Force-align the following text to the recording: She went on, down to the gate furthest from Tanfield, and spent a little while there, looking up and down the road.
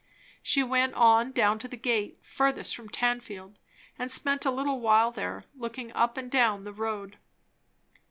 She 0.41 0.63
went 0.63 0.95
on, 0.95 1.31
down 1.31 1.59
to 1.59 1.67
the 1.67 1.77
gate 1.77 2.17
furthest 2.23 2.75
from 2.75 2.89
Tanfield, 2.89 3.57
and 3.99 4.11
spent 4.11 4.47
a 4.47 4.49
little 4.49 4.79
while 4.79 5.11
there, 5.11 5.45
looking 5.53 5.93
up 5.93 6.17
and 6.17 6.31
down 6.31 6.63
the 6.63 6.73
road. 6.73 7.19